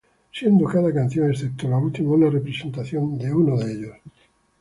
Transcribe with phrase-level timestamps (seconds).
[0.31, 3.97] Siendo cada canción, excepto la última, una representación de uno de ellos.